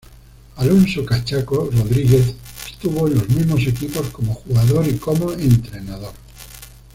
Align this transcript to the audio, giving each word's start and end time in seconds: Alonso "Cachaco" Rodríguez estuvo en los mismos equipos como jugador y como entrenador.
Alonso 0.55 1.05
"Cachaco" 1.05 1.69
Rodríguez 1.71 2.33
estuvo 2.65 3.07
en 3.07 3.13
los 3.19 3.29
mismos 3.29 3.61
equipos 3.67 4.09
como 4.09 4.33
jugador 4.33 4.87
y 4.87 4.97
como 4.97 5.31
entrenador. 5.33 6.13